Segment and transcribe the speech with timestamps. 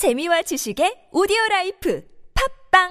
[0.00, 2.02] 재미와 지식의 오디오 라이프
[2.72, 2.88] 팝빵!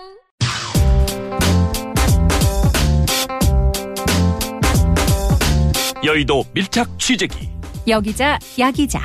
[6.05, 7.49] 여의도 밀착 취재기.
[7.87, 8.99] 여기자 야기자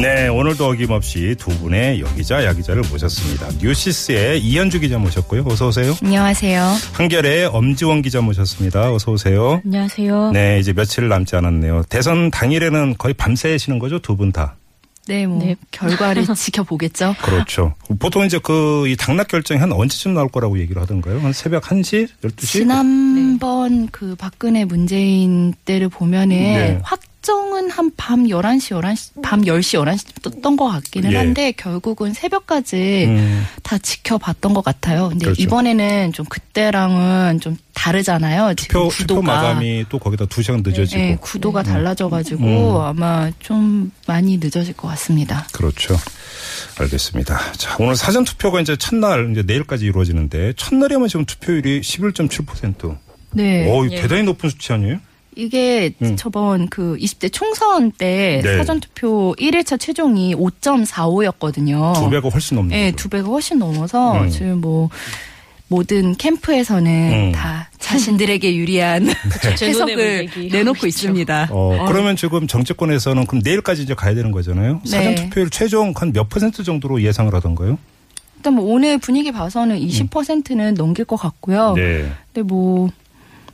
[0.00, 3.48] 네, 오늘도 어김없이 두 분의 여기자 야기자를 모셨습니다.
[3.60, 5.44] 뉴시스의 이현주 기자 모셨고요.
[5.46, 5.94] 어서 오세요.
[6.02, 6.62] 안녕하세요.
[6.92, 8.92] 한결의 엄지원 기자 모셨습니다.
[8.92, 9.60] 어서 오세요.
[9.64, 10.30] 안녕하세요.
[10.32, 11.82] 네, 이제 며칠 남지 않았네요.
[11.88, 14.54] 대선 당일에는 거의 밤새시는 거죠, 두 분 다.
[15.08, 17.14] 네, 뭐 결과를 지켜보겠죠.
[17.22, 17.74] 그렇죠.
[17.98, 21.18] 보통 이제 그 이 당락 결정이 한 언제쯤 나올 거라고 얘기를 하던가요?
[21.20, 22.46] 한 새벽 1시, 12시?
[22.46, 26.78] 지난번 그 박근혜 문재인 때를 보면은 네.
[26.82, 31.16] 확 정은 한 밤 11시, 11시, 밤 10시, 11시 떴던 것 같기는 예.
[31.16, 35.08] 한데 결국은 새벽까지 음, 다 지켜봤던 것 같아요.
[35.10, 35.42] 근데 그렇죠.
[35.42, 38.54] 이번에는 좀 그때랑은 좀 다르잖아요.
[38.54, 39.22] 지금 투표, 투표 구도가.
[39.26, 41.00] 마감이 또 거기다 두 시간 늦어지고.
[41.00, 42.80] 네, 구도가 달라져가지고 음.
[42.80, 45.46] 아마 좀 많이 늦어질 것 같습니다.
[45.52, 45.96] 그렇죠.
[46.78, 47.52] 알겠습니다.
[47.52, 52.96] 자, 오늘 사전 투표가 이제 첫날, 이제 내일까지 이루어지는데, 첫날에만 지금 투표율이 11.7%.
[53.32, 53.70] 네.
[53.70, 55.00] 오, 대단히 높은 수치 아니에요?
[55.48, 56.16] 이게 음.
[56.16, 58.56] 저번 그 20대 총선 때 네.
[58.58, 61.94] 사전투표 1일차 최종이 5.45였거든요.
[61.94, 62.96] 두 배가 훨씬 넘는 네, 거죠.
[62.96, 64.28] 두 배가 훨씬 넘어서 음.
[64.30, 64.90] 지금 뭐
[65.68, 67.32] 모든 캠프에서는 음.
[67.32, 69.06] 다 자신들에게 유리한
[69.62, 71.48] 해석을 내놓고 있습니다.
[71.52, 74.80] 어, 그러면 지금 정치권에서는 그럼 내일까지 이제 가야 되는 거잖아요.
[74.84, 74.90] 네.
[74.90, 77.78] 사전 투표율 최종 한 몇 퍼센트 정도로 예상을 하던가요?
[78.38, 81.70] 일단 뭐 오늘 분위기 봐서는 20%는 넘길 것 같고요.
[81.72, 81.74] 음.
[81.76, 82.10] 네.
[82.32, 82.88] 근데 뭐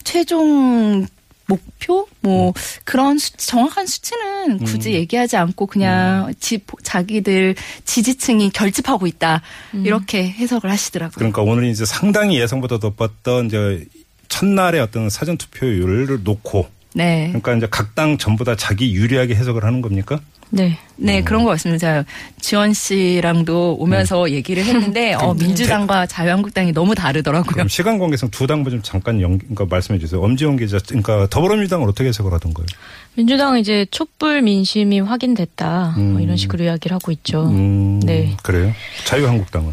[0.03, 1.07] 최종
[1.47, 2.53] 목표 뭐 음.
[2.84, 5.67] 그런 수, 정확한 수치는 굳이 얘기하지 않고 음.
[5.67, 11.15] 그냥 지, 자기들 지지층이 결집하고 있다 이렇게 해석을 하시더라고요.
[11.17, 13.87] 그러니까 오늘 이제 상당히 예상보다 높았던 이제
[14.28, 19.64] 첫날의 어떤 사전 투표율을 놓고 네, 그러니까 이제 각 당 전부 다 자기 유리하게 해석을
[19.64, 20.20] 하는 겁니까?
[20.50, 20.77] 네.
[20.97, 21.25] 네 음.
[21.25, 22.05] 그런 것 같습니다.
[22.41, 27.53] 지원 씨랑도 오면서 얘기를 했는데 어, 민주당과 자유한국당이 너무 다르더라고요.
[27.53, 30.21] 그럼 시간 관계상 두 당부 좀 잠깐 연, 그러니까 말씀해 주세요.
[30.21, 32.66] 엄지원 기자, 그러니까 더불어민주당은 어떻게 해석을 하던 거예요?
[33.15, 35.94] 민주당은 이제 촛불 민심이 확인됐다.
[35.97, 36.21] 뭐 음.
[36.21, 37.49] 이런 식으로 이야기를 하고 있죠.
[37.49, 38.37] 음, 네.
[38.43, 38.72] 그래요?
[39.05, 39.72] 자유한국당은?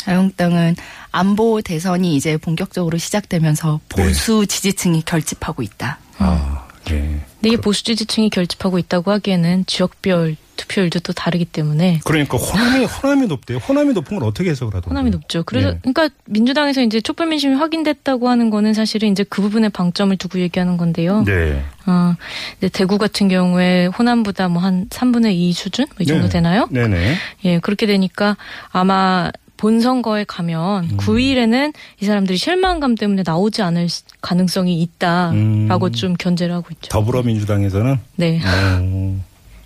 [0.00, 0.76] 자유한국당은
[1.12, 4.02] 안보 대선이 이제 본격적으로 시작되면서 네.
[4.04, 5.98] 보수 지지층이 결집하고 있다.
[6.18, 6.96] 아, 예.
[7.40, 13.26] 근데 이게 보수 지지층이 결집하고 있다고 하기에는 지역별 투표율도 또 다르기 때문에 그러니까 호남이 호남이
[13.28, 13.56] 높대요.
[13.58, 15.08] 호남이 높은 걸 어떻게 해석을 하던 호남이?
[15.08, 15.42] 높죠.
[15.44, 15.78] 그래서 네.
[15.80, 20.76] 그러니까 민주당에서 이제 촛불 민심이 확인됐다고 하는 거는 사실은 이제 그 부분에 방점을 두고 얘기하는
[20.76, 21.22] 건데요.
[21.24, 21.64] 네.
[21.86, 22.14] 어,
[22.58, 26.28] 이제 대구 같은 경우에 호남보다 뭐 한 3분의 2 수준 뭐 이 정도 네.
[26.28, 26.68] 되나요?
[26.70, 27.16] 네네.
[27.46, 28.36] 예, 그렇게 되니까
[28.70, 30.96] 아마 본선거에 가면 음.
[30.96, 35.92] 9일에는 이 사람들이 실망감 때문에 나오지 않을 시- 가능성이 있다라고 음.
[35.92, 36.88] 좀 견제를 하고 있죠.
[36.88, 38.40] 더불어민주당에서는 네.
[38.42, 39.20] 어,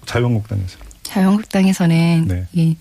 [0.05, 2.47] 자유한국당에서 자유한국당에서는 네.
[2.55, 2.77] 이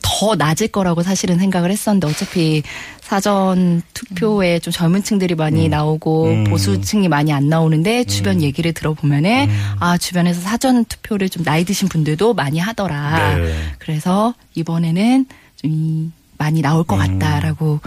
[0.00, 2.62] 더 낮을 거라고 사실은 생각을 했었는데 어차피
[3.00, 5.70] 사전 투표에 좀 젊은 층들이 많이 음.
[5.70, 6.44] 나오고 음.
[6.44, 9.64] 보수층이 많이 안 나오는데 주변 얘기를 들어보면은 음.
[9.80, 13.36] 아 주변에서 사전 투표를 좀 나이 드신 분들도 많이 하더라.
[13.38, 13.52] 네.
[13.78, 15.26] 그래서 이번에는
[15.56, 17.18] 좀 이- 많이 나올 것 음.
[17.18, 17.80] 같다라고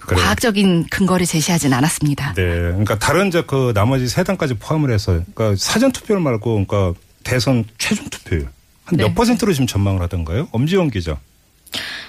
[0.00, 0.22] 그래요.
[0.24, 2.32] 과학적인 근거를 제시하진 않았습니다.
[2.34, 2.42] 네.
[2.42, 7.64] 그러니까 다른 이제 그 나머지 세 당까지 포함을 해서 그러니까 사전 투표를 말고 그러니까 대선
[7.78, 8.48] 최종 투표율
[8.84, 9.14] 한 몇 네.
[9.14, 10.48] 퍼센트로 지금 전망을 하던가요?
[10.52, 11.18] 엄지원 기자.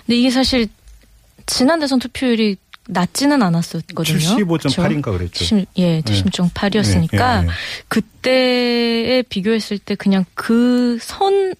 [0.05, 0.67] 근데 이게 사실
[1.45, 2.55] 지난 대선 투표율이
[2.87, 4.17] 낮지는 않았었거든요.
[4.17, 5.45] 75.8인가 그랬죠.
[5.45, 7.47] 70, 예, 70.8이었으니까 네, 네, 네.
[7.87, 11.53] 그때에 비교했을 때 그냥 그 선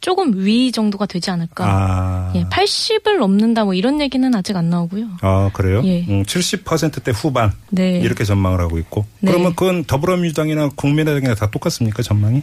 [0.00, 1.64] 조금 위 정도가 되지 않을까.
[1.66, 2.32] 아.
[2.36, 5.06] 예, 80을 넘는다 뭐 이런 얘기는 아직 안 나오고요.
[5.22, 5.82] 아, 그래요?
[5.84, 6.04] 예.
[6.08, 7.98] 음, 70%대 후반 네.
[7.98, 9.04] 이렇게 전망을 하고 있고.
[9.20, 9.30] 네.
[9.32, 12.42] 그러면 그건 더불어민주당이나 국민의당이나 다 똑같습니까 전망이?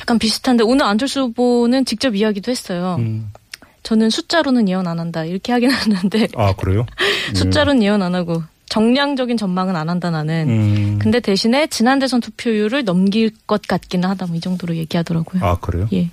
[0.00, 2.96] 약간 비슷한데 오늘 안철수 후보는 직접 이야기도 했어요.
[2.98, 3.30] 음.
[3.82, 6.86] 저는 숫자로는 예언 안 한다 이렇게 하긴 하는데 아 그래요?
[7.34, 10.48] 숫자로는 예언 안 하고 정량적인 전망은 안 한다 나는.
[10.48, 10.98] 음.
[11.00, 15.42] 근데 대신에 지난 대선 투표율을 넘길 것 같기는 하다 뭐 이 정도로 얘기하더라고요.
[15.44, 15.88] 아 그래요?
[15.94, 16.10] 예.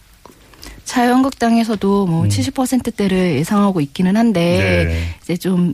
[0.90, 4.88] 자유한국당에서도 뭐 70%대를 예상하고 있기는 한데 음.
[4.88, 5.04] 네.
[5.22, 5.74] 이제 좀,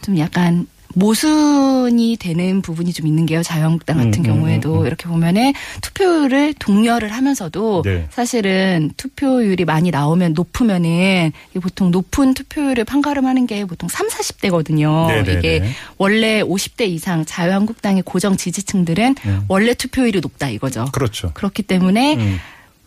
[0.00, 3.42] 좀 약간 모순이 되는 부분이 좀 있는 게요.
[3.42, 4.86] 자유한국당 같은 음, 음, 경우에도 음, 음.
[4.86, 8.06] 이렇게 보면은 투표율을 독려를 하면서도 네.
[8.10, 15.08] 사실은 투표율이 많이 나오면 높으면은 보통 높은 투표율을 판가름하는 게 보통 3, 40대거든요.
[15.08, 15.70] 네, 네, 이게 네.
[15.96, 19.44] 원래 50대 이상 자유한국당의 고정 지지층들은 음.
[19.48, 20.86] 원래 투표율이 높다 이거죠.
[20.92, 21.32] 그렇죠.
[21.34, 22.38] 그렇기 때문에 음.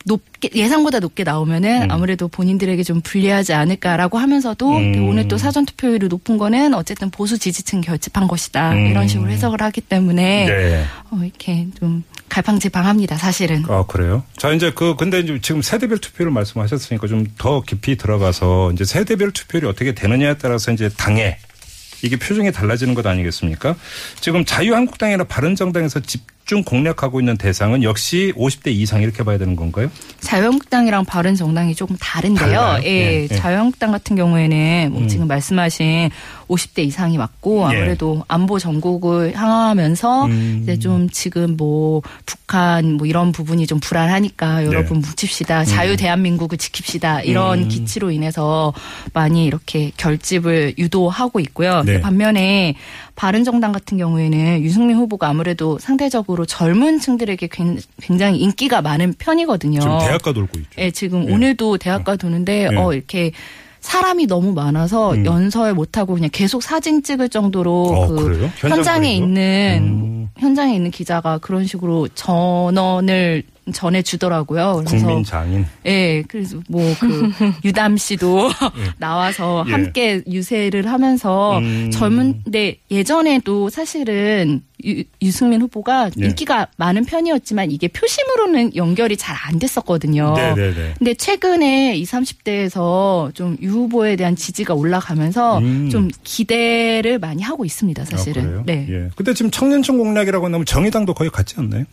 [0.06, 1.90] 높게 예상보다 높게 나오면은 음.
[1.90, 5.08] 아무래도 본인들에게 좀 불리하지 않을까라고 하면서도 음.
[5.08, 8.86] 오늘 또 사전 투표율이 높은 거는 어쨌든 보수 지지층 결집한 것이다 음.
[8.86, 10.84] 이런 식으로 해석을 하기 때문에 네.
[11.10, 13.64] 어, 이렇게 좀 갈팡질팡합니다 사실은.
[13.68, 14.22] 아, 그래요?
[14.36, 19.32] 자, 이제 그, 근데 이제 지금 세대별 투표를 말씀하셨으니까 좀 더 깊이 들어가서 이제 세대별
[19.32, 21.36] 투표율이 어떻게 되느냐에 따라서 이제 당에
[22.02, 23.74] 이게 표정이 달라지는 것 아니겠습니까?
[24.20, 26.00] 지금 자유한국당이나 바른정당에서
[26.46, 29.90] 집중 공략하고 있는 대상은 역시 50대 이상 이렇게 봐야 되는 건가요?
[30.20, 32.78] 자유한국당이랑 바른정당이 조금 다른데요.
[32.84, 33.26] 예, 예, 예.
[33.26, 35.08] 자유한국당 같은 경우에는 뭐 음.
[35.08, 36.10] 지금 말씀하신
[36.48, 37.76] 50대 이상이 맞고 예.
[37.78, 40.60] 아무래도 안보 전국을 향하면서 음.
[40.62, 45.64] 이제 좀 지금 뭐 북한 뭐 이런 부분이 좀 불안하니까 여러분 뭉칩시다.
[45.64, 47.24] 자유 대한민국을 지킵시다.
[47.26, 47.68] 이런 음.
[47.68, 48.72] 기치로 인해서
[49.12, 51.82] 많이 이렇게 결집을 유도하고 있고요.
[51.84, 52.00] 네.
[52.00, 52.74] 반면에
[53.16, 59.80] 바른정당 같은 경우에는 유승민 후보가 아무래도 상대적으로 젊은 층들에게 굉- 굉장히 인기가 많은 편이거든요.
[59.80, 60.70] 지금 대학가 돌고 있죠.
[60.78, 61.32] 예, 지금 예.
[61.32, 62.76] 오늘도 대학가 도는데 예.
[62.76, 63.32] 어 이렇게
[63.86, 65.24] 사람이 너무 많아서 음.
[65.24, 68.50] 연설 못 하고 그냥 계속 사진 찍을 정도로 어, 그?
[68.56, 69.14] 현장 현장에?
[69.14, 70.28] 있는 음.
[70.38, 73.44] 현장에 있는 기자가 그런 식으로 전언을
[73.74, 74.82] 전해 주더라고요.
[74.86, 75.66] 그래서 국민 장인.
[75.86, 77.30] 예, 그래서 뭐 그
[77.64, 78.50] 유담 씨도
[78.98, 79.70] 나와서 예.
[79.72, 81.90] 함께 유세를 하면서 음.
[81.90, 86.26] 젊은 데 예전에도 사실은 유, 유승민 후보가 예.
[86.26, 90.34] 인기가 많은 편이었지만 이게 표심으로는 연결이 잘 안 됐었거든요.
[90.34, 90.94] 네네네.
[90.98, 95.88] 근데 최근에 20, 30대에서 좀 유 후보에 대한 지지가 올라가면서 음.
[95.90, 98.42] 좀 기대를 많이 하고 있습니다, 사실은.
[98.42, 98.62] 아, 그래요?
[98.66, 98.86] 네.
[98.88, 99.10] 예.
[99.16, 101.84] 근데 지금 청년층 공략이라고 하면 정의당도 거의 같지 않나요?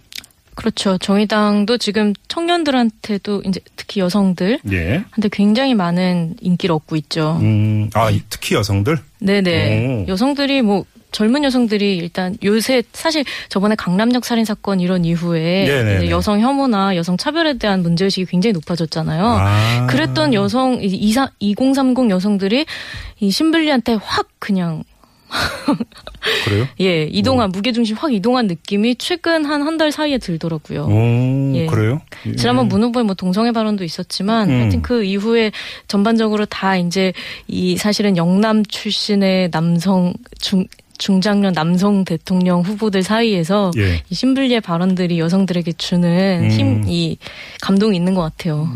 [0.56, 0.98] 그렇죠.
[0.98, 5.04] 정의당도 지금 청년들한테도 이제 특히 여성들한테 예.
[5.32, 7.38] 굉장히 많은 인기를 얻고 있죠.
[7.42, 8.98] 음, 아, 이- 특히 여성들?
[9.20, 10.04] 네네.
[10.04, 10.08] 오.
[10.08, 15.66] 여성들이 뭐 젊은 여성들이 일단 요새 사실 저번에 강남역 살인 사건 이런 이후에.
[15.98, 19.24] 이제 여성 혐오나 여성 차별에 대한 문제 의식이 굉장히 높아졌잖아요.
[19.24, 19.88] 아.
[19.88, 22.66] 그랬던 여성 이2030 여성들이
[23.20, 24.84] 이 신블리한테 확 그냥
[26.46, 26.68] 그래요?
[26.80, 30.86] 예 이동한 무게 중심 확 이동한 느낌이 최근 한 한 달 사이에 들더라고요.
[30.86, 31.66] 오, 예.
[31.66, 32.00] 그래요?
[32.28, 32.36] 예.
[32.36, 34.62] 지난번 문 후보의 뭐 동성애 발언도 있었지만 음.
[34.62, 35.52] 하여튼 그 이후에
[35.88, 37.12] 전반적으로 다 이제
[37.48, 40.66] 이 사실은 영남 출신의 남성 중
[41.04, 44.02] 중장년 남성 대통령 후보들 사이에서 예.
[44.10, 46.50] 이 신불리의 발언들이 여성들에게 주는 음.
[46.50, 47.18] 힘, 이
[47.60, 48.70] 감동이 있는 것 같아요.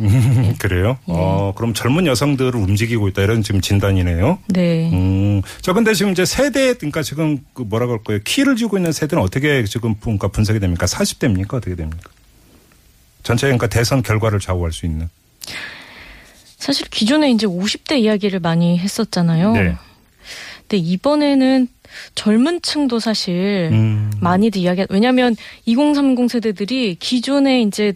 [0.59, 0.97] 그래요?
[1.07, 1.13] 예.
[1.13, 4.39] 어, 그럼 젊은 여성들을 움직이고 있다 이런 지금 진단이네요.
[4.47, 4.89] 네.
[4.91, 8.19] 음, 저 근데 지금 이제 세대, 그러니까 지금 그 뭐라 그럴까요?
[8.25, 10.85] 키를 쥐고 있는 세대는 어떻게 지금 그러니까 분석이 됩니까?
[10.85, 11.53] 40대입니까?
[11.53, 12.12] 어떻게 됩니까?
[13.24, 15.07] 전체 그러니까 대선 결과를 좌우할 수 있는.
[16.57, 19.53] 사실 기존에 이제 50대 이야기를 많이 했었잖아요.
[19.53, 19.77] 네.
[20.67, 21.67] 근데 이번에는
[22.15, 24.11] 젊은 층도 사실 음.
[24.19, 25.35] 많이들 이야기, 왜냐면
[25.65, 27.93] 2030 세대들이 기존에 이제,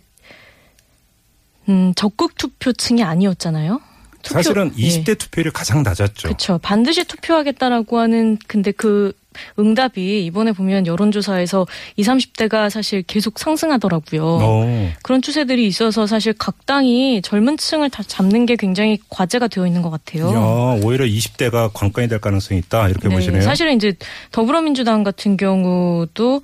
[1.68, 3.82] 음, 적극 투표층이 아니었잖아요.
[4.24, 4.88] 투표- 사실은 예.
[4.88, 6.30] 20대 투표율이 가장 낮았죠.
[6.30, 6.58] 그렇죠.
[6.60, 9.12] 반드시 투표하겠다라고 하는 근데 그
[9.58, 11.66] 응답이 이번에 보면 여론조사에서
[11.98, 14.24] 20, 30대가 사실 계속 상승하더라고요.
[14.24, 14.92] 어.
[15.04, 19.82] 그런 추세들이 있어서 사실 각 당이 젊은 층을 다 잡는 게 굉장히 과제가 되어 있는
[19.82, 20.30] 것 같아요.
[20.32, 22.90] 야, 오히려 20대가 관건이 될 가능성이 있다.
[22.90, 23.42] 이렇게 네, 보시네요.
[23.42, 23.94] 사실은 이제
[24.32, 26.42] 더불어민주당 같은 경우도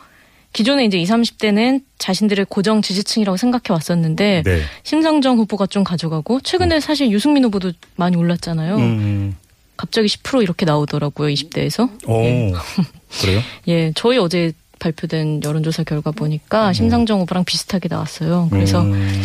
[0.54, 4.62] 기존에 이제 20, 30대는 자신들의 고정 지지층이라고 생각해 왔었는데 네.
[4.84, 8.78] 심상정 후보가 좀 가져가고 최근에 사실 유승민 후보도 많이 올랐잖아요.
[8.78, 9.36] 음.
[9.77, 11.89] 갑자기 10% 이렇게 나오더라고요, 20대에서.
[12.07, 12.53] 오.
[13.21, 13.41] 그래요?
[13.68, 18.47] 예, 저희 어제 발표된 여론조사 결과 보니까 심상정 후보랑 비슷하게 나왔어요.
[18.51, 19.21] 그래서 음.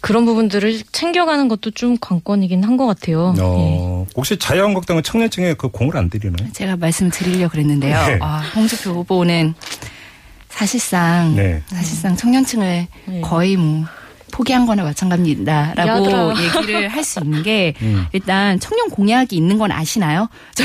[0.00, 3.32] 그런 부분들을 챙겨가는 것도 좀 관건이긴 한 것 같아요.
[3.36, 3.40] 예.
[3.42, 6.52] 어, 혹시 자유한국당은 청년층에 그 공을 안 들이나요?
[6.52, 8.06] 제가 말씀드리려고 그랬는데요.
[8.06, 8.18] 네.
[8.20, 9.54] 아, 홍준표 후보는
[10.48, 11.62] 사실상 네.
[11.66, 13.20] 사실상 청년층을 네.
[13.22, 13.84] 거의 뭐
[14.34, 16.32] 포기한 거나 마찬가지다라고.
[16.42, 18.06] 얘기를 할 수 있는 게 음.
[18.12, 20.28] 일단 청년 공약이 있는 건 아시나요?
[20.56, 20.64] 저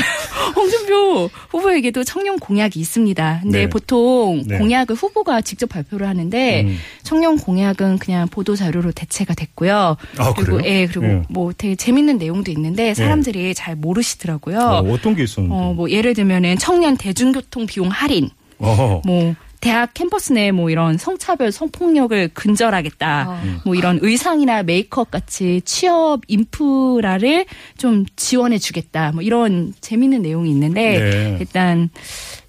[0.56, 3.40] 홍준표 후보에게도 청년 공약이 있습니다.
[3.42, 3.68] 근데 네.
[3.68, 4.56] 보통 네.
[4.58, 6.78] 공약을 후보가 직접 발표를 하는데 음.
[7.02, 9.96] 청년 공약은 그냥 보도 자료로 대체가 됐고요.
[10.18, 10.62] 아, 그리고 그래요?
[10.64, 11.22] 예, 그리고 예.
[11.28, 14.58] 뭐 되게 재밌는 내용도 있는데 사람들이 잘 모르시더라고요.
[14.58, 15.54] 어, 어떤 게 있었는데?
[15.54, 19.02] 어, 뭐 예를 들면은 청년 대중교통 비용 할인, 어허.
[19.04, 23.06] 뭐 대학 캠퍼스 내 뭐 이런 성차별 성폭력을 근절하겠다.
[23.28, 23.60] 아.
[23.64, 27.44] 뭐 이런 의상이나 메이크업 같이 취업 인프라를
[27.76, 29.12] 좀 지원해 주겠다.
[29.12, 31.36] 뭐 이런 재밌는 내용이 있는데 네.
[31.40, 31.90] 일단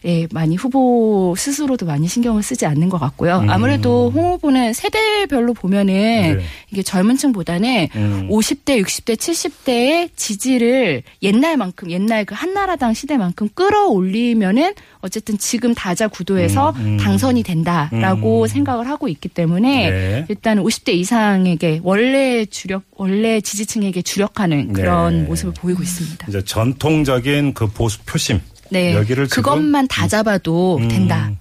[0.06, 3.46] 예, 많이 후보 스스로도 많이 신경을 쓰지 않는 것 같고요.
[3.48, 6.38] 아무래도 홍 후보는 세대별로 보면은 음.
[6.38, 6.44] 네.
[6.72, 8.28] 이게 젊은 층보다는 음.
[8.30, 16.86] 50대, 60대, 70대의 지지를 옛날만큼 옛날 그 한나라당 시대만큼 끌어올리면은 어쨌든 지금 다자 구도에서 음,
[16.86, 16.98] 음.
[16.98, 18.48] 당선이 된다라고 음.
[18.48, 20.26] 생각을 하고 있기 때문에 네.
[20.30, 25.28] 일단 50대 이상에게 원래 주력 원래 지지층에게 주력하는 그런 네.
[25.28, 26.28] 모습을 보이고 있습니다.
[26.30, 28.40] 이제 전통적인 그 보수 표심
[28.72, 31.32] 네, 여기를 그것만 다 잡아도 음, 된다.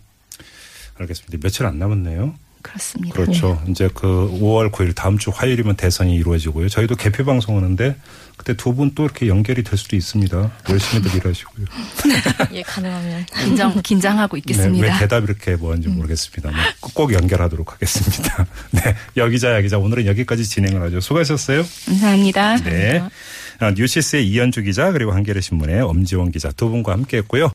[0.99, 1.38] 알겠습니다.
[1.42, 2.34] 며칠 안 남았네요.
[2.62, 3.14] 그렇습니다.
[3.14, 3.62] 그렇죠.
[3.68, 4.06] 이제 그
[4.38, 6.68] 5월 9일 다음 주 화요일이면 대선이 이루어지고요.
[6.68, 7.96] 저희도 개표 방송하는데
[8.37, 10.50] 그때 두 분 또 이렇게 연결이 될 수도 있습니다.
[10.68, 11.66] 열심히들 일하시고요.
[12.52, 13.25] 예, 가능하면.
[13.40, 14.87] 긴장 긴장하고 있겠습니다.
[14.87, 16.50] 네, 왜 대답 이렇게 뭐하는지 모르겠습니다.
[16.50, 18.46] 뭐 꼭- 꼭 연결하도록 하겠습니다.
[18.72, 21.00] 네, 여기자 여기자 오늘은 여기까지 진행을 하죠.
[21.00, 21.64] 수고하셨어요.
[21.87, 22.56] 감사합니다.
[22.58, 22.99] 네.
[22.99, 23.08] 아,
[23.69, 27.49] 뉴시스의 이현주 기자 그리고 한겨레 신문의 엄지원 기자 두 분과 함께했고요.